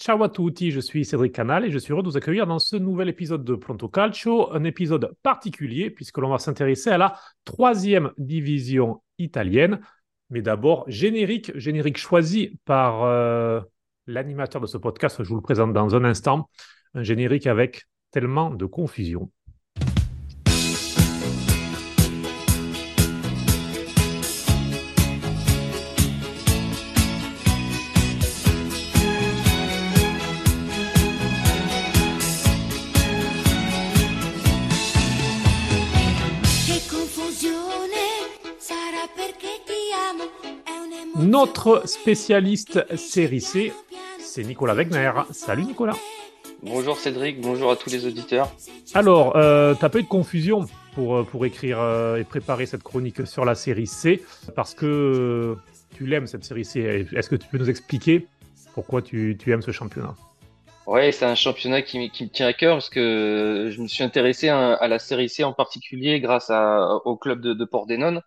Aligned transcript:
Ciao 0.00 0.22
à 0.24 0.30
tutti, 0.30 0.70
je 0.70 0.80
suis 0.80 1.04
Cédric 1.04 1.34
Canal 1.34 1.66
et 1.66 1.70
je 1.70 1.76
suis 1.76 1.92
heureux 1.92 2.02
de 2.02 2.08
vous 2.08 2.16
accueillir 2.16 2.46
dans 2.46 2.58
ce 2.58 2.74
nouvel 2.74 3.10
épisode 3.10 3.44
de 3.44 3.54
Pronto 3.54 3.86
Calcio, 3.86 4.50
un 4.50 4.64
épisode 4.64 5.14
particulier 5.22 5.90
puisque 5.90 6.16
l'on 6.16 6.30
va 6.30 6.38
s'intéresser 6.38 6.88
à 6.88 6.96
la 6.96 7.20
troisième 7.44 8.10
division 8.16 9.02
italienne. 9.18 9.78
Mais 10.30 10.40
d'abord, 10.40 10.86
générique, 10.88 11.52
générique 11.54 11.98
choisi 11.98 12.58
par 12.64 13.04
euh, 13.04 13.60
l'animateur 14.06 14.62
de 14.62 14.66
ce 14.66 14.78
podcast, 14.78 15.22
je 15.22 15.28
vous 15.28 15.36
le 15.36 15.42
présente 15.42 15.74
dans 15.74 15.94
un 15.94 16.04
instant, 16.04 16.48
un 16.94 17.02
générique 17.02 17.46
avec 17.46 17.84
tellement 18.10 18.48
de 18.48 18.64
confusion. 18.64 19.30
Notre 41.62 41.86
spécialiste 41.86 42.96
série 42.96 43.42
C, 43.42 43.70
c'est 44.18 44.42
Nicolas 44.44 44.72
Wegner. 44.72 45.12
Salut 45.30 45.64
Nicolas. 45.64 45.92
Bonjour 46.62 46.96
Cédric, 46.96 47.38
bonjour 47.42 47.70
à 47.70 47.76
tous 47.76 47.90
les 47.90 48.06
auditeurs. 48.06 48.50
Alors, 48.94 49.36
euh, 49.36 49.74
tu 49.74 49.82
n'as 49.82 49.90
pas 49.90 49.98
eu 49.98 50.04
de 50.04 50.08
confusion 50.08 50.64
pour, 50.94 51.16
euh, 51.16 51.22
pour 51.22 51.44
écrire 51.44 51.78
euh, 51.78 52.16
et 52.16 52.24
préparer 52.24 52.64
cette 52.64 52.82
chronique 52.82 53.26
sur 53.26 53.44
la 53.44 53.54
série 53.54 53.86
C, 53.86 54.22
parce 54.56 54.72
que 54.72 55.54
tu 55.94 56.06
l'aimes 56.06 56.26
cette 56.26 56.44
série 56.44 56.64
C. 56.64 57.06
Est-ce 57.14 57.28
que 57.28 57.36
tu 57.36 57.46
peux 57.46 57.58
nous 57.58 57.68
expliquer 57.68 58.26
pourquoi 58.72 59.02
tu, 59.02 59.36
aimes 59.46 59.60
ce 59.60 59.70
championnat? 59.70 60.14
Ouais, 60.86 61.12
c'est 61.12 61.26
un 61.26 61.34
championnat 61.34 61.82
qui, 61.82 61.98
me 61.98 62.28
tient 62.28 62.46
à 62.46 62.54
cœur 62.54 62.76
parce 62.76 62.88
que 62.88 63.68
je 63.70 63.82
me 63.82 63.86
suis 63.86 64.02
intéressé 64.02 64.48
à, 64.48 64.88
la 64.88 64.98
série 64.98 65.28
C 65.28 65.44
en 65.44 65.52
particulier 65.52 66.20
grâce 66.20 66.50
au 67.04 67.16
club 67.16 67.42
de, 67.42 67.52
de 67.52 67.64
Pordenone 67.66 68.22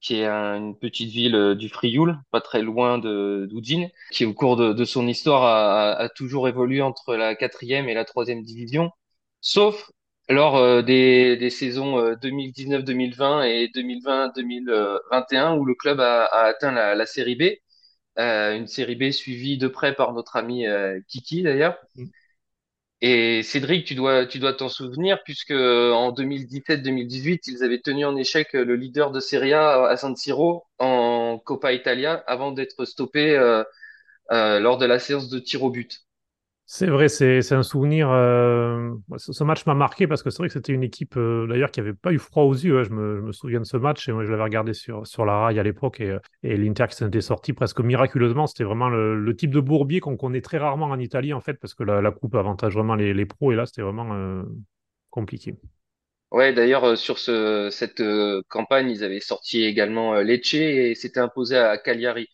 qui 0.00 0.16
est 0.16 0.26
une 0.26 0.78
petite 0.78 1.10
ville 1.10 1.34
euh, 1.34 1.54
du 1.54 1.68
Frioul, 1.68 2.18
pas 2.30 2.40
très 2.40 2.62
loin 2.62 2.98
de 2.98 3.48
qui 4.12 4.24
au 4.24 4.32
cours 4.32 4.56
de, 4.56 4.84
son 4.84 5.08
histoire 5.08 5.44
a, 6.00 6.08
toujours 6.10 6.48
évolué 6.48 6.82
entre 6.82 7.16
la 7.16 7.34
quatrième 7.34 7.88
et 7.88 7.94
la 7.94 8.04
troisième 8.04 8.42
division, 8.42 8.90
sauf 9.40 9.90
lors 10.28 10.56
euh, 10.56 10.82
des, 10.82 11.50
saisons 11.50 12.12
2019-2020 12.14 13.22
euh, 13.22 13.42
et 13.44 13.66
2020-2021 13.68 15.58
où 15.58 15.64
le 15.64 15.74
club 15.74 16.00
a, 16.00 16.24
atteint 16.26 16.72
la, 16.72 17.06
série 17.06 17.36
B, 17.36 17.42
une 18.16 18.66
série 18.66 18.96
B 18.96 19.10
suivie 19.10 19.58
de 19.58 19.68
près 19.68 19.94
par 19.94 20.12
notre 20.12 20.36
ami 20.36 20.64
Kiki 21.08 21.42
d'ailleurs. 21.42 21.78
Et 23.00 23.42
Cédric, 23.44 23.86
tu 23.86 23.94
dois, 23.94 24.26
tu 24.26 24.40
dois 24.40 24.54
t'en 24.54 24.68
souvenir, 24.68 25.22
puisque 25.24 25.52
en 25.52 26.10
2017-2018, 26.12 27.42
ils 27.46 27.62
avaient 27.62 27.80
tenu 27.80 28.04
en 28.04 28.16
échec 28.16 28.52
le 28.54 28.74
leader 28.74 29.12
de 29.12 29.20
Serie 29.20 29.52
A 29.52 29.86
à 29.86 29.96
San 29.96 30.16
Siro 30.16 30.64
en 30.78 31.38
Coppa 31.44 31.72
Italia 31.72 32.24
avant 32.26 32.50
d'être 32.50 32.84
stoppé 32.84 33.36
euh, 33.36 33.62
euh, 34.32 34.60
lors 34.60 34.78
de 34.78 34.86
la 34.86 34.98
séance 34.98 35.28
de 35.28 35.38
tir 35.38 35.62
au 35.62 35.70
but. 35.70 36.07
C'est 36.70 36.88
vrai, 36.88 37.08
c'est 37.08 37.52
un 37.52 37.62
souvenir. 37.62 38.10
Euh, 38.10 38.90
ce, 39.16 39.42
match 39.42 39.64
m'a 39.64 39.72
marqué 39.72 40.06
parce 40.06 40.22
que 40.22 40.28
c'est 40.28 40.36
vrai 40.36 40.48
que 40.48 40.52
c'était 40.52 40.74
une 40.74 40.82
équipe 40.82 41.16
euh, 41.16 41.46
d'ailleurs 41.46 41.70
qui 41.70 41.80
n'avait 41.80 41.94
pas 41.94 42.12
eu 42.12 42.18
froid 42.18 42.42
aux 42.42 42.52
yeux. 42.52 42.80
Hein. 42.80 42.82
Je, 42.84 42.90
me, 42.90 43.32
souviens 43.32 43.60
de 43.60 43.64
ce 43.64 43.78
match 43.78 44.06
et 44.06 44.12
moi 44.12 44.22
je 44.26 44.30
l'avais 44.30 44.42
regardé 44.42 44.74
sur, 44.74 45.24
la 45.24 45.38
rail 45.38 45.58
à 45.58 45.62
l'époque 45.62 45.98
et, 46.02 46.18
et 46.42 46.58
l'Inter 46.58 46.84
qui 46.90 46.96
s'en 46.96 47.08
était 47.08 47.22
sorti 47.22 47.54
presque 47.54 47.80
miraculeusement. 47.80 48.46
C'était 48.46 48.64
vraiment 48.64 48.90
le, 48.90 49.34
type 49.34 49.50
de 49.50 49.60
bourbier 49.60 50.00
qu'on 50.00 50.18
connaît 50.18 50.42
très 50.42 50.58
rarement 50.58 50.88
en 50.88 50.98
Italie 50.98 51.32
en 51.32 51.40
fait 51.40 51.54
parce 51.54 51.72
que 51.72 51.84
la, 51.84 52.10
coupe 52.10 52.34
avantage 52.34 52.74
vraiment 52.74 52.96
les, 52.96 53.26
pros 53.26 53.50
et 53.50 53.56
là 53.56 53.64
c'était 53.64 53.80
vraiment 53.80 54.12
euh, 54.12 54.42
compliqué. 55.08 55.54
Ouais, 56.32 56.52
d'ailleurs, 56.52 56.98
sur 56.98 57.18
ce, 57.18 57.70
cette 57.72 58.02
campagne, 58.50 58.90
ils 58.90 59.02
avaient 59.04 59.20
sorti 59.20 59.64
également 59.64 60.16
Lecce 60.20 60.52
et 60.52 60.94
s'étaient 60.94 61.20
imposés 61.20 61.56
à 61.56 61.78
Cagliari. 61.78 62.28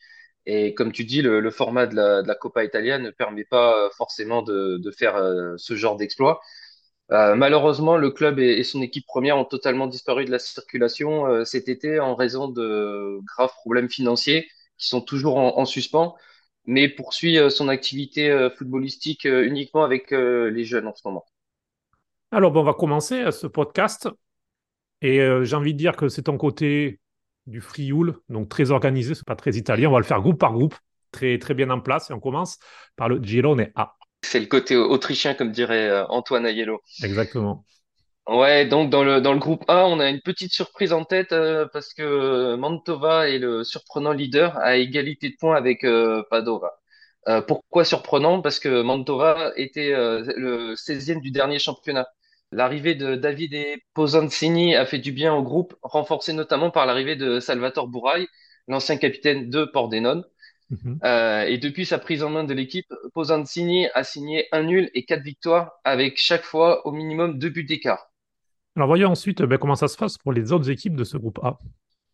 Et 0.46 0.74
comme 0.74 0.92
tu 0.92 1.04
dis, 1.04 1.22
le, 1.22 1.50
format 1.50 1.86
de 1.86 1.96
la, 1.96 2.22
de 2.22 2.28
la, 2.28 2.34
Coppa 2.34 2.64
Italia 2.64 2.98
ne 2.98 3.10
permet 3.10 3.44
pas 3.44 3.86
euh, 3.86 3.88
forcément 3.96 4.42
de, 4.42 4.90
faire 4.96 5.16
euh, 5.16 5.54
ce 5.56 5.74
genre 5.74 5.96
d'exploit. 5.96 6.40
Euh, 7.12 7.34
malheureusement, 7.34 7.96
le 7.96 8.10
club 8.10 8.38
et, 8.38 8.62
son 8.62 8.82
équipe 8.82 9.06
première 9.06 9.38
ont 9.38 9.44
totalement 9.44 9.86
disparu 9.86 10.24
de 10.24 10.30
la 10.30 10.38
circulation 10.38 11.44
cet 11.44 11.68
été 11.68 11.98
en 11.98 12.14
raison 12.14 12.48
de 12.48 13.20
graves 13.24 13.52
problèmes 13.56 13.88
financiers 13.88 14.48
qui 14.78 14.88
sont 14.88 15.00
toujours 15.00 15.36
en, 15.38 15.58
en 15.58 15.64
suspens, 15.64 16.14
mais 16.66 16.88
poursuit 16.88 17.38
son 17.50 17.68
activité 17.68 18.48
footballistique 18.56 19.24
uniquement 19.24 19.84
avec 19.84 20.10
les 20.10 20.64
jeunes 20.64 20.86
en 20.86 20.94
ce 20.94 21.02
moment. 21.04 21.26
Alors, 22.30 22.50
bon, 22.52 22.60
on 22.60 22.64
va 22.64 22.74
commencer 22.74 23.30
ce 23.32 23.46
podcast. 23.46 24.08
Et 25.02 25.20
j'ai 25.42 25.56
envie 25.56 25.74
de 25.74 25.78
dire 25.78 25.96
que 25.96 26.08
c'est 26.08 26.22
ton 26.22 26.38
côté 26.38 27.00
du 27.46 27.60
Frioul, 27.60 28.18
donc 28.28 28.48
très 28.48 28.70
organisé, 28.70 29.14
c'est 29.14 29.26
pas 29.26 29.36
très 29.36 29.52
italien. 29.52 29.88
On 29.88 29.92
va 29.92 29.98
le 29.98 30.04
faire 30.04 30.20
groupe 30.20 30.38
par 30.38 30.52
groupe, 30.52 30.74
très, 31.12 31.38
très 31.38 31.54
bien 31.54 31.70
en 31.70 31.80
place. 31.80 32.10
Et 32.10 32.12
on 32.12 32.20
commence 32.20 32.58
par 32.96 33.08
le 33.08 33.22
Girone 33.22 33.68
A. 33.74 33.94
C'est 34.22 34.40
le 34.40 34.46
côté 34.46 34.76
autrichien, 34.76 35.34
comme 35.34 35.52
dirait 35.52 35.88
euh, 35.88 36.06
Antoine 36.08 36.46
Aiello. 36.46 36.80
Exactement. 37.02 37.64
Ouais, 38.26 38.64
donc 38.66 38.88
dans 38.88 39.04
le, 39.04 39.20
dans 39.20 39.34
le 39.34 39.38
groupe 39.38 39.64
A, 39.68 39.86
on 39.86 40.00
a 40.00 40.08
une 40.08 40.22
petite 40.22 40.52
surprise 40.52 40.94
en 40.94 41.04
tête 41.04 41.32
euh, 41.32 41.66
parce 41.70 41.92
que 41.92 42.54
Mantova 42.56 43.28
est 43.28 43.38
le 43.38 43.64
surprenant 43.64 44.12
leader 44.12 44.56
à 44.58 44.76
égalité 44.76 45.28
de 45.28 45.34
points 45.38 45.56
avec 45.56 45.84
euh, 45.84 46.22
Padova. 46.30 46.72
pourquoi 47.46 47.84
surprenant? 47.84 48.40
Parce 48.40 48.58
que 48.60 48.80
Mantova 48.80 49.52
était 49.56 49.90
le 49.90 50.74
16e 50.74 51.20
du 51.20 51.30
dernier 51.30 51.58
championnat. 51.58 52.06
L'arrivée 52.54 52.94
de 52.94 53.16
Davide 53.16 53.80
Posancini 53.94 54.76
a 54.76 54.86
fait 54.86 55.00
du 55.00 55.10
bien 55.10 55.34
au 55.34 55.42
groupe, 55.42 55.74
renforcé 55.82 56.32
notamment 56.32 56.70
par 56.70 56.86
l'arrivée 56.86 57.16
de 57.16 57.40
Salvatore 57.40 57.88
Bouraille, 57.88 58.28
l'ancien 58.68 58.96
capitaine 58.96 59.50
de 59.50 59.64
Pordenone. 59.64 60.22
Mhm. 60.70 61.00
Euh, 61.02 61.42
et 61.42 61.58
depuis 61.58 61.84
sa 61.84 61.98
prise 61.98 62.22
en 62.22 62.30
main 62.30 62.44
de 62.44 62.54
l'équipe, 62.54 62.86
Posancini 63.12 63.88
a 63.94 64.04
signé 64.04 64.46
un 64.52 64.62
nul 64.62 64.88
et 64.94 65.04
quatre 65.04 65.24
victoires, 65.24 65.72
avec 65.82 66.16
chaque 66.16 66.44
fois 66.44 66.86
au 66.86 66.92
minimum 66.92 67.40
deux 67.40 67.48
buts 67.48 67.64
d'écart. 67.64 68.12
Alors 68.76 68.86
voyons 68.86 69.10
ensuite 69.10 69.42
ben, 69.42 69.58
comment 69.58 69.74
ça 69.74 69.88
se 69.88 69.96
passe 69.96 70.16
pour 70.16 70.32
les 70.32 70.52
autres 70.52 70.70
équipes 70.70 70.94
de 70.94 71.04
ce 71.04 71.16
groupe 71.16 71.40
A. 71.42 71.58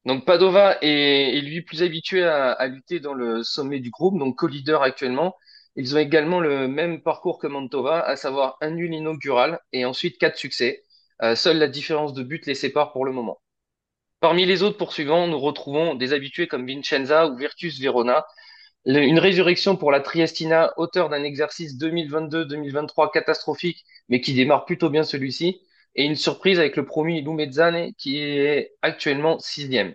Donc 0.06 0.24
Padova 0.24 0.78
est, 0.80 1.38
lui 1.42 1.60
plus 1.60 1.82
habitué 1.82 2.24
à, 2.24 2.52
à, 2.52 2.66
lutter 2.66 2.98
dans 2.98 3.12
le 3.12 3.42
sommet 3.42 3.80
du 3.80 3.90
groupe, 3.90 4.18
donc 4.18 4.36
co-leader 4.36 4.82
actuellement, 4.82 5.36
ils 5.76 5.94
ont 5.94 5.98
également 5.98 6.40
le 6.40 6.68
même 6.68 7.02
parcours 7.02 7.38
que 7.38 7.46
Mantova, 7.46 8.00
à 8.00 8.16
savoir 8.16 8.56
un 8.60 8.70
nul 8.70 8.92
inaugural 8.94 9.60
et 9.72 9.84
ensuite 9.84 10.18
quatre 10.18 10.36
succès. 10.36 10.82
Euh, 11.22 11.34
seule 11.34 11.58
la 11.58 11.68
différence 11.68 12.12
de 12.14 12.22
but 12.22 12.46
les 12.46 12.54
sépare 12.54 12.92
pour 12.92 13.04
le 13.04 13.12
moment. 13.12 13.40
Parmi 14.20 14.46
les 14.46 14.62
autres 14.62 14.76
poursuivants, 14.78 15.26
nous 15.26 15.38
retrouvons 15.38 15.94
des 15.94 16.12
habitués 16.12 16.46
comme 16.46 16.66
Vincenza 16.66 17.26
ou 17.28 17.36
Virtus 17.36 17.80
Verona. 17.80 18.26
une 18.86 19.18
résurrection 19.18 19.76
pour 19.76 19.90
la 19.92 20.00
Triestina, 20.00 20.72
auteur 20.78 21.08
d'un 21.10 21.22
exercice 21.24 21.76
2022-2023 21.78 23.10
catastrophique, 23.12 23.84
mais 24.08 24.20
qui 24.20 24.34
démarre 24.34 24.64
plutôt 24.66 24.90
bien 24.90 25.04
celui-ci. 25.04 25.62
Et 25.94 26.04
une 26.04 26.16
surprise 26.16 26.58
avec 26.58 26.76
le 26.76 26.84
promu 26.86 27.20
Lumezzane, 27.22 27.92
qui 27.94 28.18
est 28.18 28.74
actuellement 28.82 29.38
sixième. 29.38 29.94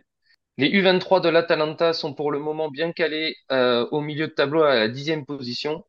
Les 0.57 0.69
U23 0.69 1.21
de 1.21 1.29
l'Atalanta 1.29 1.93
sont 1.93 2.13
pour 2.13 2.31
le 2.31 2.39
moment 2.39 2.69
bien 2.69 2.91
calés 2.93 3.35
euh, 3.51 3.88
au 3.91 4.01
milieu 4.01 4.27
de 4.27 4.33
tableau 4.33 4.63
à 4.63 4.75
la 4.75 4.88
dixième 4.88 5.25
position. 5.25 5.85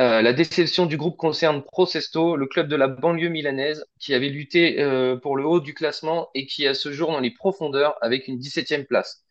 Euh, 0.00 0.22
la 0.22 0.32
déception 0.32 0.86
du 0.86 0.96
groupe 0.96 1.16
concerne 1.16 1.62
Prosesto, 1.62 2.36
le 2.36 2.46
club 2.46 2.68
de 2.68 2.76
la 2.76 2.88
banlieue 2.88 3.28
milanaise, 3.28 3.84
qui 4.00 4.14
avait 4.14 4.28
lutté 4.28 4.80
euh, 4.80 5.16
pour 5.16 5.36
le 5.36 5.44
haut 5.46 5.60
du 5.60 5.74
classement 5.74 6.30
et 6.34 6.46
qui 6.46 6.66
à 6.66 6.74
ce 6.74 6.92
jour 6.92 7.12
dans 7.12 7.20
les 7.20 7.30
profondeurs 7.32 7.96
avec 8.02 8.28
une 8.28 8.38
17e 8.38 8.86
place. 8.86 9.24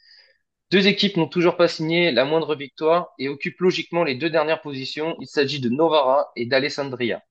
Deux 0.71 0.87
équipes 0.87 1.17
n'ont 1.17 1.27
toujours 1.27 1.57
pas 1.57 1.67
signé 1.67 2.11
la 2.11 2.25
moindre 2.25 2.55
victoire 2.55 3.13
et 3.19 3.29
occupent 3.29 3.59
logiquement 3.61 4.03
les 4.03 4.15
deux 4.15 4.29
dernières 4.29 4.61
positions. 4.61 5.17
Il 5.19 5.27
s'agit 5.27 5.59
de 5.59 5.69
Novara 5.69 6.31
et 6.35 6.45
d'Alessandria. 6.45 7.21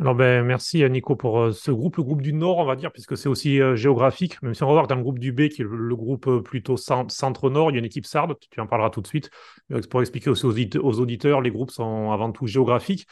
Alors 0.00 0.14
ben, 0.14 0.42
merci 0.42 0.82
Nico 0.88 1.16
pour 1.16 1.38
euh, 1.38 1.52
ce 1.52 1.70
groupe, 1.70 1.96
le 1.96 2.02
groupe 2.02 2.22
du 2.22 2.32
Nord, 2.32 2.58
on 2.58 2.64
va 2.64 2.76
dire, 2.76 2.90
puisque 2.92 3.16
c'est 3.16 3.28
aussi 3.28 3.60
euh, 3.60 3.76
géographique, 3.76 4.42
même 4.42 4.54
si 4.54 4.62
on 4.62 4.66
va 4.66 4.72
voir 4.72 4.84
que 4.84 4.88
dans 4.88 4.96
le 4.96 5.02
groupe 5.02 5.18
du 5.18 5.32
B, 5.32 5.48
qui 5.48 5.62
est 5.62 5.66
le, 5.68 5.94
groupe 5.94 6.26
euh, 6.26 6.40
plutôt 6.40 6.76
centre-nord, 6.76 7.70
il 7.70 7.74
y 7.74 7.76
a 7.76 7.78
une 7.78 7.84
équipe 7.84 8.06
sarde, 8.06 8.34
tu 8.50 8.60
en 8.60 8.66
parleras 8.66 8.90
tout 8.90 9.02
de 9.02 9.06
suite, 9.06 9.30
pour 9.90 10.00
expliquer 10.00 10.30
aussi 10.30 10.46
aux, 10.46 11.00
auditeurs, 11.00 11.40
les 11.40 11.50
groupes 11.50 11.70
sont 11.70 12.10
avant 12.10 12.32
tout 12.32 12.46
géographiques. 12.46 13.06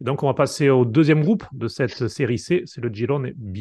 donc 0.00 0.22
on 0.22 0.28
va 0.28 0.34
passer 0.34 0.70
au 0.70 0.84
deuxième 0.84 1.22
groupe 1.22 1.44
de 1.52 1.68
cette 1.68 2.08
série 2.08 2.38
C, 2.38 2.62
c'est 2.64 2.80
le 2.80 2.90
Girone 2.90 3.32
B. 3.36 3.58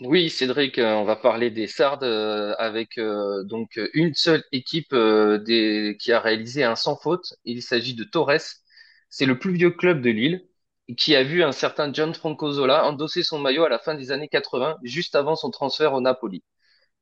Oui, 0.00 0.30
Cédric, 0.30 0.78
on 0.78 1.04
va 1.04 1.16
parler 1.16 1.50
des 1.50 1.66
Sardes 1.66 2.04
avec 2.04 3.00
donc 3.46 3.80
une 3.94 4.14
seule 4.14 4.44
équipe 4.52 4.90
qui 4.90 6.12
a 6.12 6.20
réalisé 6.20 6.62
un 6.62 6.76
sans 6.76 6.96
faute. 6.96 7.34
Il 7.44 7.62
s'agit 7.62 7.94
de 7.94 8.04
Torres. 8.04 8.60
C'est 9.10 9.26
le 9.26 9.38
plus 9.38 9.52
vieux 9.52 9.70
club 9.70 10.00
de 10.00 10.10
l'île 10.10 10.47
qui 10.96 11.14
a 11.16 11.22
vu 11.22 11.42
un 11.42 11.52
certain 11.52 11.92
John 11.92 12.14
Francozola 12.14 12.86
endosser 12.86 13.22
son 13.22 13.38
maillot 13.38 13.64
à 13.64 13.68
la 13.68 13.78
fin 13.78 13.94
des 13.94 14.10
années 14.10 14.28
80, 14.28 14.76
juste 14.82 15.14
avant 15.14 15.36
son 15.36 15.50
transfert 15.50 15.92
au 15.94 16.00
Napoli. 16.00 16.42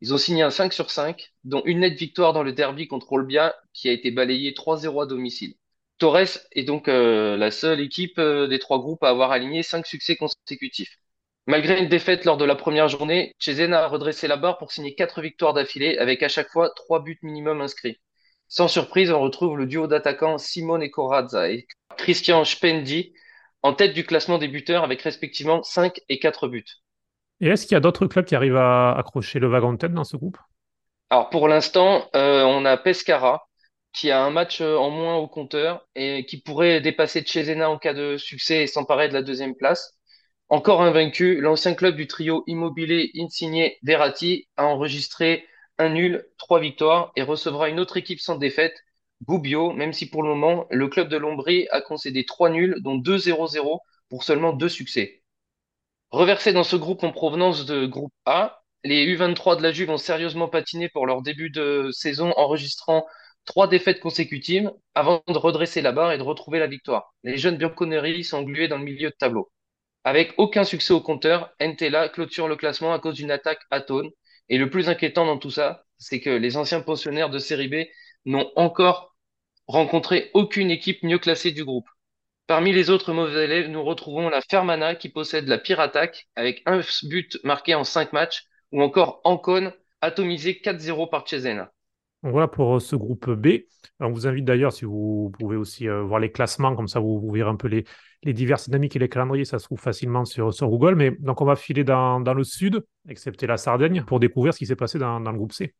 Ils 0.01 0.13
ont 0.13 0.19
signé 0.19 0.43
un 0.43 0.51
5 0.51 0.73
sur 0.73 0.91
5, 0.91 1.33
dont 1.45 1.63
une 1.65 1.81
nette 1.81 1.99
victoire 1.99 2.33
dans 2.33 2.43
le 2.43 2.53
derby 2.53 2.87
contre 2.89 3.13
Olbia, 3.13 3.55
qui 3.73 3.89
a 3.89 3.93
été 3.93 4.11
balayé 4.11 4.53
3-0 4.53 5.03
à 5.03 5.07
domicile. 5.07 5.55
Torres 5.99 6.39
est 6.53 6.65
donc 6.65 6.89
euh, 6.89 7.37
la 7.37 7.51
seule 7.51 7.81
équipe 7.81 8.19
euh, 8.19 8.47
des 8.47 8.59
trois 8.59 8.79
groupes 8.79 9.03
à 9.03 9.09
avoir 9.09 9.31
aligné 9.31 9.63
cinq 9.63 9.87
succès 9.87 10.17
consécutifs. 10.17 10.99
Malgré 11.47 11.79
une 11.79 11.89
défaite 11.89 12.25
lors 12.25 12.37
de 12.37 12.45
la 12.45 12.57
première 12.57 12.89
journée, 12.89 13.33
Cesena 13.39 13.85
a 13.85 13.87
redressé 13.87 14.27
la 14.29 14.37
barre 14.37 14.59
pour 14.59 14.73
signer 14.73 14.95
quatre 14.95 15.23
victoires 15.23 15.55
d'affilée 15.55 15.97
avec 15.97 16.23
à 16.23 16.29
chaque 16.29 16.51
fois 16.51 16.71
trois 16.75 17.03
buts 17.03 17.19
minimum 17.23 17.61
inscrits. 17.63 17.99
Sans 18.49 18.69
surprise, 18.69 19.11
on 19.11 19.21
retrouve 19.21 19.57
le 19.57 19.67
duo 19.67 19.87
d'attaquants 19.87 20.39
Simone 20.39 20.91
Corazza 20.91 21.51
et 21.51 21.67
Christian 21.97 22.45
Spendi 22.45 23.15
en 23.67 23.75
tête 23.75 23.95
du 23.95 24.05
classement 24.05 24.39
des 24.39 24.47
buteurs 24.47 24.85
avec 24.85 25.03
respectivement 25.03 25.63
5 25.65 26.01
et 26.09 26.21
4 26.21 26.47
buts. 26.47 26.65
Et 27.41 27.49
est-ce 27.49 27.67
qu'il 27.67 27.75
y 27.75 27.77
a 27.77 27.81
d'autres 27.81 28.07
clubs 28.07 28.25
qui 28.25 28.37
arrivent 28.37 28.57
à 28.57 28.93
accrocher 28.93 29.41
le 29.41 29.49
wagon 29.49 29.73
de 29.73 29.79
tête 29.79 29.93
dans 29.93 30.05
ce 30.05 30.17
groupe? 30.17 30.39
Alors 31.11 31.31
pour 31.31 31.49
l'instant, 31.49 32.09
euh, 32.15 32.45
on 32.45 32.65
a 32.65 32.77
Pescara 32.77 33.49
qui 33.93 34.11
a 34.11 34.23
un 34.23 34.31
match 34.31 34.61
euh, 34.61 34.77
en 34.77 34.91
moins 34.91 35.17
au 35.17 35.27
compteur 35.27 35.85
et 35.97 36.25
qui 36.27 36.41
pourrait 36.41 36.81
dépasser 36.81 37.25
Cesena 37.27 37.69
en 37.69 37.77
cas 37.77 37.93
de 37.93 38.17
succès 38.17 38.63
et 38.63 38.67
s'emparer 38.69 39.09
de 39.09 39.15
la 39.15 39.23
deuxième 39.23 39.57
place. 39.57 39.95
Encore 40.49 40.83
invaincu, 40.83 41.41
l'ancien 41.41 41.75
club 41.75 41.97
du 41.97 42.07
trio 42.07 42.45
Immobilier 42.47 43.11
Insigné 43.17 43.79
Verratti 43.83 44.49
a 44.57 44.67
enregistré 44.67 45.45
un 45.79 45.89
nul, 45.89 46.25
trois 46.39 46.61
victoires 46.61 47.11
et 47.17 47.23
recevra 47.23 47.69
une 47.69 47.81
autre 47.81 47.97
équipe 47.97 48.21
sans 48.21 48.37
défaite, 48.37 48.77
Gubbio, 49.23 49.73
même 49.73 49.93
si 49.93 50.09
pour 50.11 50.23
le 50.23 50.31
moment, 50.31 50.67
le 50.71 50.89
club 50.89 51.09
de 51.09 51.17
Lombrie 51.17 51.67
a 51.71 51.81
concédé 51.81 52.25
trois 52.25 52.51
nuls, 52.51 52.77
dont 52.81 52.97
deux 52.97 53.19
0-0 53.19 53.81
pour 54.09 54.25
seulement 54.25 54.53
deux 54.53 54.69
succès. 54.69 55.23
Reversés 56.11 56.53
dans 56.53 56.65
ce 56.65 56.77
groupe 56.77 57.05
en 57.05 57.13
provenance 57.13 57.67
de 57.67 57.87
groupe 57.87 58.13
A, 58.25 58.63
les 58.85 59.07
U23 59.07 59.57
de 59.57 59.63
la 59.63 59.73
Juve 59.73 59.91
ont 59.91 59.99
sérieusement 59.99 60.49
patiné 60.49 60.89
pour 60.89 61.07
leur 61.07 61.23
début 61.23 61.51
de 61.51 61.91
saison, 61.93 62.33
enregistrant 62.37 63.07
trois 63.45 63.69
défaites 63.69 64.01
consécutives 64.01 64.71
avant 64.95 65.23
de 65.29 65.39
redresser 65.39 65.83
la 65.83 65.93
barre 65.93 66.13
et 66.13 66.19
de 66.19 66.23
retrouver 66.23 66.59
la 66.59 66.67
victoire. 66.67 67.15
Les 67.25 67.37
jeunes 67.39 67.57
Bianconeri 67.57 68.25
sont 68.25 68.39
englués 68.39 68.69
dans 68.69 68.79
le 68.79 68.85
milieu 68.85 69.11
de 69.11 69.15
tableau. 69.19 69.51
Avec 70.05 70.35
aucun 70.39 70.65
succès 70.65 70.93
au 70.95 71.01
compteur, 71.01 71.53
Entella 71.61 72.09
clôture 72.09 72.49
le 72.49 72.57
classement 72.57 72.93
à 72.95 72.99
cause 72.99 73.17
d'une 73.17 73.31
attaque 73.31 73.61
atone. 73.71 74.11
Et 74.49 74.59
le 74.59 74.71
plus 74.71 74.89
inquiétant 74.89 75.27
dans 75.27 75.39
tout 75.39 75.51
ça, 75.51 75.85
c'est 75.99 76.21
que 76.21 76.31
les 76.31 76.57
anciens 76.57 76.81
pensionnaires 76.81 77.31
de 77.31 77.39
série 77.39 77.69
B 77.69 77.75
n'ont 78.27 78.51
encore 78.57 79.17
rencontré 79.67 80.31
aucune 80.35 80.71
équipe 80.71 81.03
mieux 81.03 81.19
classée 81.19 81.53
du 81.53 81.65
groupe. 81.65 81.89
Parmi 82.47 82.73
les 82.73 82.91
autres 82.91 83.13
mauvais 83.13 83.45
élèves, 83.45 83.69
nous 83.69 83.83
retrouvons 83.83 84.29
la 84.29 84.41
Fermana 84.41 84.95
qui 84.95 85.09
possède 85.09 85.49
la 85.49 85.59
pire 85.59 85.81
attaque 85.81 86.29
avec 86.37 86.63
un 86.67 86.81
but 87.05 87.39
marqué 87.43 87.75
en 87.75 87.83
cinq 87.83 88.13
matchs, 88.13 88.45
ou 88.71 88.83
encore 88.83 89.21
Ancon 89.25 89.73
atomisé 90.01 90.61
4-0 90.63 91.11
par 91.11 91.29
Cesena. 91.29 91.73
Voilà 92.23 92.49
pour 92.49 92.77
euh, 92.77 92.81
ce 92.81 92.97
groupe 92.97 93.31
B. 93.31 93.49
On 94.01 94.11
vous 94.11 94.27
invite 94.27 94.45
d'ailleurs, 94.45 94.73
si 94.73 94.85
vous 94.85 95.33
pouvez 95.39 95.57
aussi 95.57 95.89
euh, 95.89 96.03
voir 96.03 96.21
les 96.21 96.31
classements, 96.31 96.75
comme 96.75 96.89
ça 96.89 97.01
vous, 97.01 97.31
verrez 97.31 97.51
un 97.51 97.57
peu 97.57 97.69
les, 97.69 97.85
diverses 98.33 98.69
dynamiques 98.69 98.97
et 98.97 98.99
les 98.99 99.09
calendriers, 99.09 99.45
ça 99.45 99.59
se 99.59 99.65
trouve 99.65 99.81
facilement 99.81 100.25
sur, 100.25 100.51
Google. 100.69 100.95
Mais 100.97 101.11
donc 101.11 101.41
on 101.41 101.45
va 101.45 101.57
filer 101.57 101.85
dans, 101.85 102.21
dans 102.21 102.35
le 102.35 102.45
sud, 102.45 102.85
excepté 103.09 103.47
la 103.47 103.57
Sardaigne, 103.57 104.03
pour 104.03 104.21
découvrir 104.21 104.55
ce 104.55 104.59
qui 104.59 104.67
s'est 104.67 104.77
passé 104.77 104.99
dans, 104.99 105.21
dans, 105.21 105.31
le 105.31 105.37
groupe 105.37 105.53
C. 105.53 105.75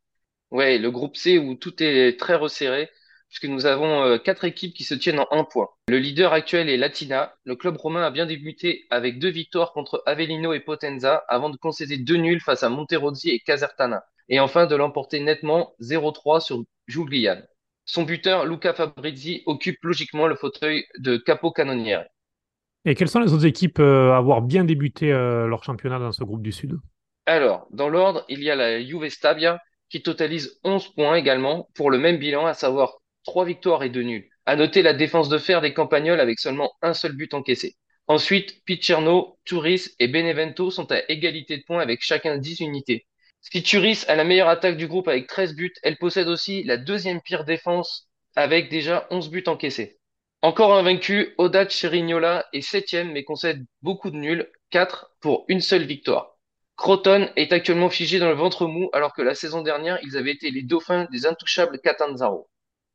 Ouais, 0.51 0.79
le 0.79 0.91
groupe 0.91 1.17
C 1.17 1.39
où 1.39 1.55
tout 1.55 1.83
est 1.83 2.19
très 2.19 2.35
resserré, 2.35 2.91
puisque 3.29 3.47
nous 3.47 3.67
avons 3.67 4.03
euh, 4.05 4.19
quatre 4.19 4.45
équipes 4.45 4.75
qui 4.75 4.85
se 4.85 4.95
tiennent 4.95 5.19
en 5.19 5.29
un 5.31 5.45
point. 5.45 5.69
Le 5.89 5.99
leader 5.99 6.33
actuel 6.33 6.69
est 6.69 6.77
Latina. 6.77 7.35
Le 7.45 7.57
club 7.57 7.77
romain 7.77 8.03
a 8.03 8.11
bien 8.11 8.27
débuté 8.27 8.87
avec 8.91 9.19
deux 9.19 9.31
victoires 9.31 9.73
contre 9.73 10.03
Avellino 10.07 10.53
et 10.53 10.61
Potenza, 10.61 11.25
avant 11.29 11.51
de 11.51 11.57
concéder 11.57 11.99
deux 11.99 12.17
nuls 12.17 12.41
face 12.41 12.63
à 12.63 12.69
Monterozzi 12.69 13.31
et 13.31 13.41
Casertana 13.41 14.05
et 14.29 14.41
enfin 14.41 14.67
de 14.67 14.77
l'emporter 14.77 15.21
nettement 15.21 15.75
0-3 15.81 16.41
sur 16.41 16.63
Giuliano. 16.89 17.43
Son 17.85 18.03
buteur, 18.03 18.47
Luca 18.47 18.75
Fabrizi, 18.75 19.43
occupe 19.47 19.83
logiquement 19.85 20.27
le 20.27 20.35
fauteuil 20.35 20.85
de 20.99 21.17
capo 21.17 21.53
canonnière. 21.53 22.05
Et 22.85 22.95
quelles 22.95 23.09
sont 23.09 23.21
les 23.21 23.33
autres 23.33 23.47
équipes 23.47 23.79
euh, 23.79 24.13
à 24.13 24.17
avoir 24.17 24.43
bien 24.43 24.65
débuté 24.65 25.13
euh, 25.13 25.47
leur 25.47 25.63
championnat 25.63 25.99
dans 25.99 26.13
ce 26.13 26.25
groupe 26.25 26.43
du 26.43 26.53
Sud? 26.53 26.79
Alors, 27.27 27.67
dans 27.71 27.89
l'ordre, 27.89 28.25
il 28.29 28.43
y 28.43 28.51
a 28.51 28.57
la 28.57 28.85
Juve 28.85 29.09
Stabia 29.09 29.61
qui 29.89 30.03
totalise 30.03 30.59
11 30.65 30.89
points 30.95 31.17
également 31.17 31.69
pour 31.75 31.91
le 31.91 31.99
même 31.99 32.19
bilan, 32.19 32.47
à 32.47 32.55
savoir 32.55 32.99
3 33.25 33.45
victoires 33.45 33.83
et 33.83 33.91
2 33.91 34.03
nuls. 34.03 34.29
À 34.47 34.57
noter 34.57 34.83
la 34.83 34.95
défense 34.95 35.29
de 35.29 35.39
fer 35.39 35.61
des 35.61 35.75
Campagnols 35.75 36.21
avec 36.21 36.39
seulement 36.39 36.73
un 36.83 36.95
seul 36.95 37.13
but 37.13 37.35
encaissé. 37.35 37.77
Ensuite, 38.09 38.65
Picerno, 38.65 39.39
Turis 39.45 39.91
et 39.99 40.07
Benevento 40.07 40.71
sont 40.71 40.91
à 40.93 41.01
égalité 41.09 41.59
de 41.59 41.65
points 41.65 41.83
avec 41.83 42.03
chacun 42.03 42.39
10 42.39 42.61
unités. 42.61 43.07
Si 43.41 43.63
Turis 43.63 44.05
a 44.09 44.15
la 44.15 44.25
meilleure 44.25 44.49
attaque 44.49 44.77
du 44.77 44.87
groupe 44.87 45.09
avec 45.09 45.27
13 45.27 45.55
buts, 45.55 45.75
elle 45.83 45.99
possède 45.99 46.29
aussi 46.29 46.63
la 46.65 46.77
deuxième 46.77 47.21
pire 47.21 47.45
défense 47.45 48.09
avec 48.37 48.71
déjà 48.71 49.07
11 49.11 49.31
buts 49.31 49.45
encaissés. 49.47 49.99
Encore 50.43 50.75
invaincu, 50.75 51.35
Audace 51.39 51.73
Cherignola 51.73 52.47
est 52.53 52.61
septième 52.61 53.11
mais 53.13 53.25
concède 53.25 53.65
beaucoup 53.83 54.11
de 54.11 54.17
nuls, 54.17 54.49
4 54.71 55.11
pour 55.21 55.45
une 55.49 55.61
seule 55.61 55.85
victoire. 55.85 56.36
Croton 56.77 57.31
est 57.37 57.53
actuellement 57.53 57.91
figé 57.91 58.19
dans 58.19 58.29
le 58.29 58.35
ventre 58.35 58.67
mou 58.67 58.91
alors 58.93 59.15
que 59.15 59.23
la 59.23 59.35
saison 59.35 59.63
dernière, 59.63 59.99
ils 60.03 60.17
avaient 60.17 60.33
été 60.33 60.51
les 60.51 60.63
dauphins 60.63 61.07
des 61.11 61.27
intouchables 61.27 61.81
Catanzaro. 61.81 62.49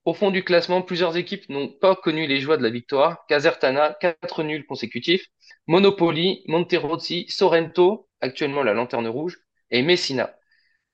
Au 0.05 0.13
fond 0.13 0.31
du 0.31 0.43
classement, 0.43 0.81
plusieurs 0.81 1.17
équipes 1.17 1.49
n'ont 1.49 1.67
pas 1.67 1.95
connu 1.95 2.27
les 2.27 2.39
joies 2.39 2.57
de 2.57 2.63
la 2.63 2.69
victoire. 2.69 3.25
Casertana, 3.27 3.95
4 3.99 4.43
nuls 4.43 4.65
consécutifs. 4.65 5.25
Monopoly, 5.67 6.43
Monterozzi, 6.47 7.25
Sorrento, 7.29 8.07
actuellement 8.19 8.63
la 8.63 8.73
lanterne 8.73 9.07
rouge, 9.07 9.37
et 9.69 9.81
Messina 9.81 10.33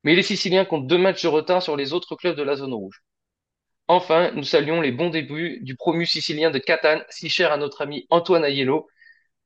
mais 0.03 0.15
les 0.15 0.23
Siciliens 0.23 0.63
comptent 0.63 0.87
deux 0.87 0.97
matchs 0.97 1.23
de 1.23 1.27
retard 1.27 1.61
sur 1.61 1.75
les 1.75 1.91
autres 1.91 2.15
clubs 2.15 2.37
de 2.37 2.43
la 2.43 2.55
zone 2.55 2.73
rouge. 2.73 3.03
Enfin, 3.89 4.31
nous 4.31 4.43
saluons 4.43 4.79
les 4.79 4.93
bons 4.93 5.09
débuts 5.09 5.59
du 5.61 5.75
promu 5.75 6.05
sicilien 6.05 6.49
de 6.49 6.59
Catane, 6.59 7.03
si 7.09 7.29
cher 7.29 7.51
à 7.51 7.57
notre 7.57 7.81
ami 7.81 8.05
Antoine 8.09 8.45
Aiello, 8.45 8.87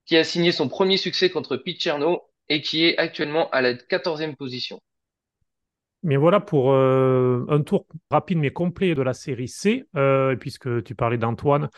qui 0.05 0.17
a 0.17 0.23
signé 0.23 0.51
son 0.51 0.69
premier 0.69 0.97
succès 0.97 1.31
contre 1.31 1.57
Picerno 1.57 2.21
et 2.51 2.62
qui 2.62 2.83
est 2.83 2.98
actuellement 2.98 3.50
à 3.51 3.62
la 3.62 3.74
14e 3.74 4.36
position. 4.36 4.81
Mais 6.03 6.18
voilà 6.18 6.42
pour 6.42 6.74
euh, 6.74 7.45
un 7.48 7.62
tour 7.62 7.86
rapide 8.09 8.39
mais 8.39 8.51
complet 8.51 8.94
de 8.94 9.01
la 9.01 9.13
série 9.13 9.48
C, 9.48 9.86
euh, 9.95 10.36
puisque 10.36 10.83
tu 10.83 10.94
parlais 10.94 11.18
d'Antoine 11.18 11.69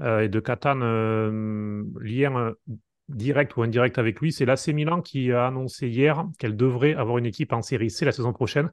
euh, 0.00 0.20
et 0.20 0.30
de 0.30 0.40
Catane, 0.40 0.80
lien 2.00 2.54
direct 3.10 3.54
ou 3.58 3.62
indirect 3.62 3.98
avec 3.98 4.18
lui, 4.20 4.32
c'est 4.32 4.46
l'AC 4.46 4.68
Milan 4.68 5.02
qui 5.02 5.30
a 5.30 5.48
annoncé 5.48 5.88
hier 5.88 6.24
qu'elle 6.38 6.56
devrait 6.56 6.94
avoir 6.94 7.18
une 7.18 7.26
équipe 7.26 7.52
en 7.52 7.60
série 7.60 7.90
C 7.90 8.06
la 8.06 8.12
saison 8.12 8.32
prochaine. 8.32 8.70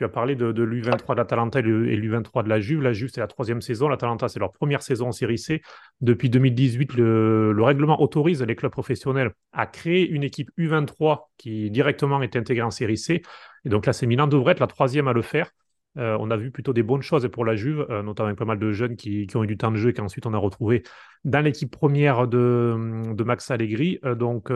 Tu 0.00 0.04
as 0.04 0.08
parlé 0.08 0.34
de, 0.34 0.46
l'U23 0.46 1.12
de 1.12 1.16
l'Atalanta 1.18 1.58
et 1.58 1.62
l'U23 1.62 2.42
de 2.42 2.48
la 2.48 2.58
Juve. 2.58 2.80
La 2.80 2.94
Juve, 2.94 3.10
c'est 3.12 3.20
la 3.20 3.26
troisième 3.26 3.60
saison. 3.60 3.86
L'Atalanta, 3.86 4.28
c'est 4.28 4.40
leur 4.40 4.50
première 4.50 4.80
saison 4.80 5.08
en 5.08 5.12
série 5.12 5.36
C. 5.36 5.60
Depuis 6.00 6.30
2018, 6.30 6.94
le, 6.94 7.52
le, 7.52 7.62
règlement 7.62 8.00
autorise 8.00 8.42
les 8.42 8.56
clubs 8.56 8.72
professionnels 8.72 9.32
à 9.52 9.66
créer 9.66 10.08
une 10.08 10.22
équipe 10.22 10.50
U23 10.56 11.24
qui 11.36 11.70
directement 11.70 12.22
est 12.22 12.34
intégrée 12.34 12.62
en 12.62 12.70
série 12.70 12.96
C. 12.96 13.20
Et 13.66 13.68
donc 13.68 13.84
l'AC 13.84 14.04
Milan 14.04 14.26
devrait 14.26 14.52
être 14.52 14.60
la 14.60 14.68
troisième 14.68 15.06
à 15.06 15.12
le 15.12 15.20
faire. 15.20 15.50
Euh, 15.98 16.16
on 16.18 16.30
a 16.30 16.36
vu 16.38 16.50
plutôt 16.50 16.72
des 16.72 16.82
bonnes 16.82 17.02
choses 17.02 17.28
pour 17.30 17.44
la 17.44 17.54
Juve, 17.54 17.84
euh, 17.90 18.02
notamment 18.02 18.28
avec 18.28 18.38
pas 18.38 18.46
mal 18.46 18.58
de 18.58 18.72
jeunes 18.72 18.96
qui, 18.96 19.26
ont 19.34 19.44
eu 19.44 19.46
du 19.46 19.58
temps 19.58 19.70
de 19.70 19.76
jeu 19.76 19.90
et 19.90 19.92
qu'ensuite 19.92 20.24
on 20.24 20.32
a 20.32 20.38
retrouvé 20.38 20.82
dans 21.24 21.44
l'équipe 21.44 21.70
première 21.70 22.26
de, 22.26 23.22
Max 23.22 23.50
Allegri. 23.50 23.98
Euh, 24.06 24.14
donc 24.14 24.50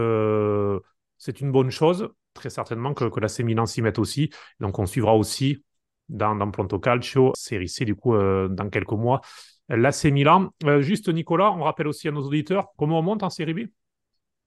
c'est 1.24 1.40
une 1.40 1.50
bonne 1.50 1.70
chose, 1.70 2.10
très 2.34 2.50
certainement 2.50 2.92
que, 2.92 3.06
que 3.06 3.18
la 3.18 3.28
Milan 3.42 3.64
s'y 3.64 3.80
mette 3.80 3.98
aussi. 3.98 4.28
Donc 4.60 4.78
on 4.78 4.84
suivra 4.84 5.16
aussi 5.16 5.64
dans, 6.10 6.34
dans 6.34 6.50
Pronto 6.50 6.78
Calcio, 6.78 7.32
série 7.34 7.68
C 7.68 7.86
du 7.86 7.94
coup 7.94 8.14
dans 8.14 8.68
quelques 8.70 8.92
mois. 8.92 9.22
L'AC 9.70 10.04
Milan. 10.04 10.50
juste 10.80 11.08
Nicolas, 11.08 11.50
on 11.52 11.62
rappelle 11.62 11.88
aussi 11.88 12.08
à 12.08 12.10
nos 12.10 12.22
auditeurs 12.22 12.68
comment 12.76 12.98
on 12.98 13.02
monte 13.02 13.22
en 13.22 13.30
série 13.30 13.54
B? 13.54 13.60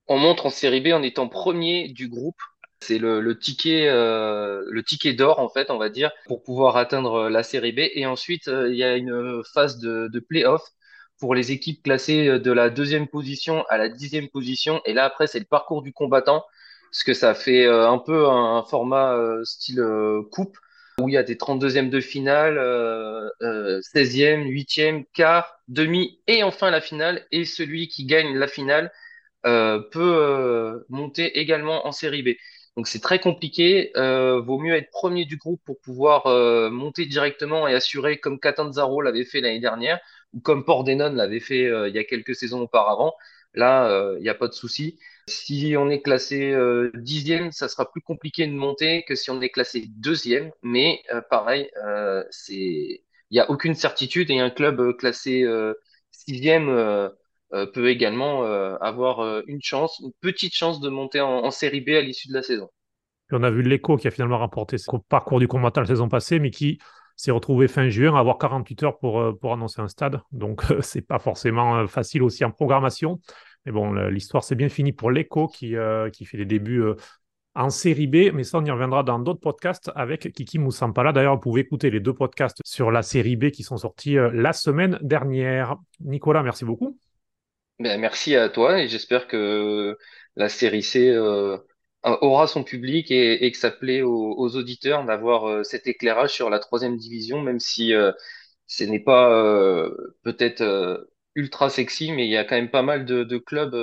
On 0.05 0.19
monte 0.19 0.45
en 0.45 0.51
série 0.51 0.81
B 0.81 0.89
en 0.93 1.01
étant 1.01 1.27
premier 1.27 1.87
du 1.87 2.09
groupe 2.09 2.37
c'est 2.79 2.99
le, 2.99 3.39
ticket, 3.39 3.87
euh, 3.87 4.81
ticket 4.85 5.13
d'or 5.13 5.39
en 5.39 5.49
fait, 5.49 5.71
on 5.71 5.77
va 5.77 5.89
dire, 5.89 6.11
pour 6.27 6.43
pouvoir 6.43 6.77
atteindre 6.77 7.29
la 7.29 7.43
série 7.43 7.71
B. 7.71 7.79
Et 7.95 8.05
ensuite, 8.05 8.47
euh, 8.47 8.69
il 8.69 8.77
y 8.77 8.83
a 8.83 8.95
une 8.95 9.41
phase 9.53 9.79
de, 9.79 10.09
de 10.13 10.19
play-off 10.19 10.61
pour 11.19 11.33
les 11.33 11.51
équipes 11.51 11.81
classées 11.81 12.39
de 12.39 12.51
la 12.51 12.69
deuxième 12.69 13.07
position 13.07 13.65
à 13.69 13.77
la 13.77 13.89
dixième 13.89 14.29
position. 14.29 14.81
Et 14.85 14.93
là, 14.93 15.05
après, 15.05 15.27
c'est 15.27 15.39
le 15.39 15.45
parcours 15.45 15.81
du 15.81 15.91
combattant, 15.91 16.43
parce 16.91 17.03
que 17.03 17.13
ça 17.13 17.33
fait 17.33 17.65
euh, 17.65 17.89
un 17.89 17.97
peu 17.99 18.27
un, 18.27 18.63
format 18.63 19.17
style 19.43 19.83
coupe, 20.31 20.57
où 20.99 21.09
il 21.09 21.13
y 21.13 21.17
a 21.17 21.23
des 21.23 21.35
32e 21.35 21.89
de 21.89 21.99
finale, 21.99 22.57
16e, 23.41 24.47
8e, 24.47 25.05
quart, 25.13 25.59
demi, 25.67 26.19
et 26.27 26.43
enfin 26.43 26.71
la 26.71 26.81
finale. 26.81 27.25
Et 27.31 27.45
celui 27.45 27.87
qui 27.87 28.05
gagne 28.05 28.35
la 28.35 28.47
finale 28.47 28.91
peut 29.43 30.85
monter 30.89 31.39
également 31.39 31.87
en 31.87 31.91
série 31.91 32.23
B. 32.23 32.29
Donc 32.77 32.87
c'est 32.87 32.99
très 32.99 33.19
compliqué. 33.19 33.91
Euh, 33.97 34.39
vaut 34.39 34.59
mieux 34.59 34.75
être 34.75 34.91
premier 34.91 35.25
du 35.25 35.37
groupe 35.37 35.59
pour 35.65 35.79
pouvoir 35.81 36.27
euh, 36.27 36.69
monter 36.69 37.07
directement 37.07 37.67
et 37.67 37.73
assurer 37.73 38.19
comme 38.19 38.39
Catanzaro 38.39 39.01
l'avait 39.01 39.25
fait 39.25 39.41
l'année 39.41 39.59
dernière 39.59 39.99
ou 40.33 40.39
comme 40.41 40.63
Pordenone 40.63 41.15
l'avait 41.15 41.39
fait 41.39 41.65
euh, 41.65 41.89
il 41.89 41.95
y 41.95 41.99
a 41.99 42.03
quelques 42.03 42.35
saisons 42.35 42.61
auparavant. 42.61 43.13
Là, 43.55 44.13
il 44.17 44.21
n'y 44.21 44.29
a 44.29 44.35
pas 44.35 44.47
de 44.47 44.53
souci. 44.53 44.99
Si 45.27 45.75
on 45.77 45.89
est 45.89 46.01
classé 46.01 46.55
dixième, 46.93 47.51
ça 47.51 47.67
sera 47.67 47.91
plus 47.91 48.01
compliqué 48.01 48.47
de 48.47 48.53
monter 48.53 49.03
que 49.03 49.15
si 49.15 49.29
on 49.29 49.41
est 49.41 49.49
classé 49.49 49.85
deuxième. 49.89 50.51
Mais 50.63 51.01
pareil, 51.29 51.69
c'est 52.29 53.01
il 53.29 53.33
n'y 53.33 53.39
a 53.39 53.49
aucune 53.51 53.75
certitude 53.75 54.31
et 54.31 54.39
un 54.39 54.49
club 54.49 54.95
classé 54.95 55.45
sixième 56.11 56.67
peut 57.73 57.89
également 57.89 58.43
avoir 58.79 59.43
une 59.47 59.61
chance, 59.61 59.99
une 60.01 60.13
petite 60.21 60.55
chance 60.55 60.79
de 60.79 60.89
monter 60.89 61.19
en, 61.19 61.51
série 61.51 61.81
B 61.81 61.89
à 61.89 62.01
l'issue 62.01 62.29
de 62.29 62.33
la 62.33 62.43
saison. 62.43 62.69
On 63.31 63.43
a 63.43 63.51
vu 63.51 63.61
l'Echo 63.61 63.97
qui 63.97 64.07
a 64.07 64.11
finalement 64.11 64.37
remporté 64.37 64.77
ce 64.77 64.89
parcours 65.09 65.39
du 65.39 65.47
combattant 65.49 65.81
la 65.81 65.87
saison 65.87 66.07
passée, 66.07 66.39
mais 66.39 66.51
qui 66.51 66.79
s'est 67.17 67.31
retrouvé 67.31 67.67
fin 67.67 67.89
juin 67.89 68.15
à 68.15 68.19
avoir 68.19 68.37
48 68.37 68.83
heures 68.83 68.99
pour, 68.99 69.19
euh, 69.19 69.33
pour 69.33 69.51
annoncer 69.51 69.81
un 69.81 69.87
stade. 69.87 70.21
Donc, 70.31 70.61
c'est 70.81 71.01
pas 71.01 71.19
forcément 71.19 71.77
euh, 71.77 71.87
facile 71.87 72.23
aussi 72.23 72.45
en 72.45 72.51
programmation. 72.51 73.19
Mais 73.67 73.73
bon, 73.73 73.91
l'histoire, 74.07 74.43
c'est 74.43 74.55
bien 74.55 74.69
fini 74.69 74.93
pour 74.93 75.11
l'Echo 75.11 75.47
qui, 75.47 75.75
euh, 75.75 76.09
qui 76.09 76.25
fait 76.25 76.37
des 76.37 76.45
débuts 76.45 76.81
en 77.53 77.69
série 77.69 78.07
B. 78.07 78.31
Mais 78.33 78.43
ça, 78.43 78.57
on 78.57 78.65
y 78.65 78.71
reviendra 78.71 79.03
dans 79.03 79.19
d'autres 79.19 79.41
podcasts 79.41 79.91
avec 79.93 80.31
Kiki 80.31 80.57
Moussampala. 80.57 81.11
D'ailleurs, 81.11 81.35
vous 81.35 81.41
pouvez 81.41 81.61
écouter 81.61 81.91
les 81.91 81.99
deux 81.99 82.13
podcasts 82.13 82.61
sur 82.65 82.91
la 82.91 83.03
série 83.03 83.35
B 83.35 83.51
qui 83.51 83.63
sont 83.63 83.77
sortis 83.77 84.15
la 84.15 84.53
semaine 84.53 84.97
dernière. 85.01 85.75
Nicolas, 85.99 86.43
merci 86.43 86.65
beaucoup. 86.65 86.97
Ben, 87.79 87.99
merci 87.99 88.35
à 88.35 88.49
toi 88.49 88.81
et 88.81 88.87
j'espère 88.87 89.27
que 89.27 89.97
la 90.35 90.49
série 90.49 90.81
C 90.81 91.13
aura 92.03 92.47
son 92.47 92.63
public 92.63 93.11
et, 93.11 93.51
que 93.51 93.57
ça 93.57 93.71
plaît 93.71 94.01
aux, 94.01 94.55
auditeurs 94.55 95.05
d'avoir 95.05 95.47
euh, 95.47 95.63
cet 95.63 95.87
éclairage 95.87 96.31
sur 96.31 96.49
la 96.49 96.59
troisième 96.59 96.97
division, 96.97 97.41
même 97.41 97.59
si 97.59 97.93
euh, 97.93 98.11
ce 98.67 98.83
n'est 98.83 98.99
pas 98.99 99.31
euh, 99.33 100.15
peut-être 100.23 101.07
ultra 101.37 101.69
sexy, 101.69 102.11
mais 102.11 102.25
il 102.25 102.31
y 102.31 102.37
a 102.37 102.43
quand 102.43 102.55
même 102.55 102.69
pas 102.69 102.81
mal 102.81 103.05
de, 103.05 103.37
clubs 103.37 103.75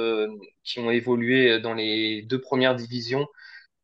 qui 0.63 0.81
ont 0.81 0.91
évolué 0.91 1.61
dans 1.61 1.73
les 1.75 2.23
deux 2.23 2.41
premières 2.41 2.75
divisions 2.75 3.27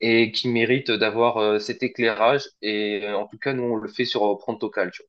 et 0.01 0.33
qui 0.33 0.49
méritent 0.49 0.91
d'avoir 0.91 1.61
cet 1.61 1.83
éclairage. 1.83 2.43
Et 2.63 3.07
en 3.09 3.27
tout 3.27 3.39
cas, 3.39 3.55
nous, 3.55 3.63
on 3.63 3.77
le 3.77 3.89
fait 3.89 4.05
sur 4.05 4.37
Pronto 4.39 4.69
Calcio. 4.71 5.05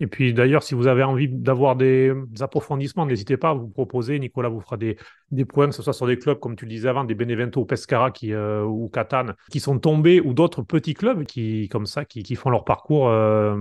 Et 0.00 0.06
puis 0.08 0.34
d'ailleurs, 0.34 0.62
si 0.62 0.74
vous 0.74 0.88
avez 0.88 1.04
envie 1.04 1.28
d'avoir 1.28 1.76
des, 1.76 2.12
approfondissements, 2.40 3.06
n'hésitez 3.06 3.36
pas 3.36 3.50
à 3.50 3.54
vous 3.54 3.68
proposer. 3.68 4.18
Nicolas 4.18 4.48
vous 4.48 4.60
fera 4.60 4.76
des, 4.76 4.96
des 5.30 5.44
points, 5.44 5.68
que 5.68 5.74
ce 5.74 5.82
soit 5.82 5.92
sur 5.92 6.06
des 6.06 6.18
clubs, 6.18 6.38
comme 6.40 6.56
tu 6.56 6.64
le 6.64 6.70
disais 6.70 6.88
avant, 6.88 7.04
des 7.04 7.14
Benevento 7.14 7.64
Pescara 7.64 8.10
qui, 8.10 8.32
euh, 8.32 8.64
ou 8.64 8.88
Catane, 8.88 9.34
qui 9.50 9.60
sont 9.60 9.78
tombés, 9.78 10.20
ou 10.20 10.34
d'autres 10.34 10.62
petits 10.62 10.94
clubs 10.94 11.24
qui, 11.24 11.68
comme 11.68 11.86
ça, 11.86 12.04
qui, 12.04 12.24
qui 12.24 12.34
font 12.34 12.50
leur 12.50 12.64
parcours 12.64 13.08
euh, 13.08 13.56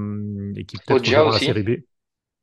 et 0.56 0.66
qui 0.66 0.78
peut-être 0.86 1.12
la 1.12 1.40
série 1.40 1.63
B. 1.63 1.70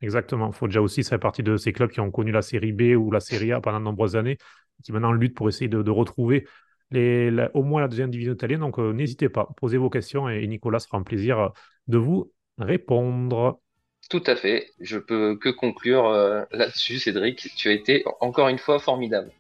Exactement. 0.03 0.53
Foggia 0.53 0.81
aussi, 0.81 1.05
ça 1.05 1.11
fait 1.11 1.19
partie 1.19 1.43
de 1.43 1.57
ces 1.57 1.73
clubs 1.73 1.91
qui 1.91 2.01
ont 2.01 2.11
connu 2.11 2.33
la 2.33 2.43
série 2.43 2.73
B 2.73 2.97
ou 2.97 3.11
la 3.11 3.21
série 3.21 3.53
A 3.53 3.61
pendant 3.61 3.81
de 3.81 3.85
nombreuses 3.85 4.17
années, 4.17 4.39
qui 4.83 4.93
maintenant 4.93 5.13
luttent 5.13 5.37
pour 5.37 5.49
essayer 5.49 5.69
de, 5.69 5.91
retrouver 5.91 6.47
les, 6.91 7.31
au 7.55 7.63
moins 7.63 7.83
la 7.83 7.89
deuxième 7.89 8.11
division 8.11 8.33
italienne. 8.33 8.61
Donc 8.61 8.79
euh, 8.79 8.93
n'hésitez 8.93 9.29
pas, 9.29 9.49
posez 9.57 9.77
vos 9.77 9.91
questions 9.91 10.29
et, 10.29 10.47
Nicolas 10.47 10.79
sera 10.79 10.99
un 10.99 11.03
plaisir 11.03 11.53
de 11.87 11.99
vous 11.99 12.33
répondre. 12.59 13.61
Tout 14.09 14.23
à 14.27 14.37
fait. 14.37 14.71
Je 14.81 14.99
peux 14.99 15.37
que 15.37 15.51
conclure 15.51 16.07
euh, 16.07 16.43
là-dessus, 16.51 16.99
Cédric. 16.99 17.51
Tu 17.57 17.69
as 17.69 17.73
été 17.73 18.05
encore 18.21 18.49
une 18.49 18.59
fois 18.59 18.79
formidable. 18.79 19.31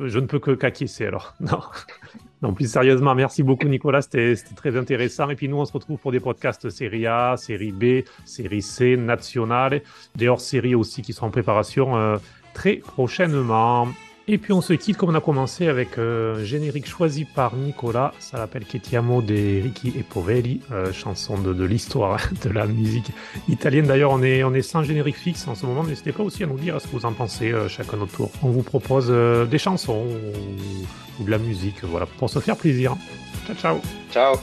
Je, 0.00 0.18
ne 0.18 0.26
peux 0.26 0.38
que 0.38 0.52
caquisser 0.52 1.06
alors. 1.06 1.34
Non. 1.40 1.60
non, 2.42 2.52
plus 2.52 2.70
sérieusement, 2.70 3.14
merci 3.14 3.42
beaucoup 3.42 3.68
Nicolas, 3.68 4.02
c'était 4.02 4.34
très 4.56 4.76
intéressant. 4.76 5.30
Et 5.30 5.36
puis 5.36 5.48
nous, 5.48 5.56
on 5.56 5.64
se 5.64 5.72
retrouve 5.72 5.98
pour 5.98 6.12
des 6.12 6.20
podcasts 6.20 6.68
série 6.70 7.06
A, 7.06 7.36
série 7.36 7.72
B, 7.72 8.06
série 8.24 8.62
C, 8.62 8.96
nationale, 8.96 9.82
des 10.16 10.28
hors-séries 10.28 10.74
aussi 10.74 11.02
qui 11.02 11.12
sont 11.12 11.26
en 11.26 11.30
préparation 11.30 11.96
euh, 11.96 12.16
très 12.54 12.76
prochainement. 12.76 13.88
Et 14.26 14.38
puis 14.38 14.54
on 14.54 14.62
se 14.62 14.72
quitte 14.72 14.96
comme 14.96 15.10
on 15.10 15.14
a 15.14 15.20
commencé 15.20 15.68
avec 15.68 15.98
un 15.98 16.02
euh, 16.02 16.44
générique 16.44 16.86
choisi 16.86 17.26
par 17.26 17.54
Nicolas. 17.56 18.14
Ça 18.20 18.38
s'appelle 18.38 18.64
Chetiamo 18.64 19.20
de 19.20 19.62
Ricky 19.62 19.90
e 19.90 20.02
Povelli, 20.02 20.60
euh, 20.72 20.92
chanson 20.92 21.36
de, 21.36 21.52
de 21.52 21.64
l'histoire 21.64 22.18
de 22.44 22.48
la 22.48 22.66
musique 22.66 23.12
italienne. 23.48 23.86
D'ailleurs, 23.86 24.12
on 24.12 24.22
est, 24.22 24.42
on 24.42 24.54
est 24.54 24.62
sans 24.62 24.82
générique 24.82 25.16
fixe 25.16 25.46
en 25.46 25.54
ce 25.54 25.66
moment. 25.66 25.84
N'hésitez 25.84 26.12
pas 26.12 26.22
aussi 26.22 26.42
à 26.42 26.46
nous 26.46 26.58
dire 26.58 26.80
ce 26.80 26.86
que 26.86 26.92
vous 26.92 27.04
en 27.04 27.12
pensez 27.12 27.52
euh, 27.52 27.68
chacun 27.68 27.98
notre 27.98 28.16
tour. 28.16 28.30
On 28.42 28.48
vous 28.48 28.62
propose 28.62 29.12
des 29.50 29.58
chansons 29.58 30.06
ou, 30.06 31.22
ou, 31.22 31.24
de 31.24 31.30
la 31.30 31.38
musique, 31.38 31.84
voilà, 31.84 32.06
pour 32.06 32.30
se 32.30 32.38
faire 32.38 32.56
plaisir. 32.56 32.96
Ciao, 33.46 33.56
ciao. 33.56 33.80
Ciao. 34.10 34.36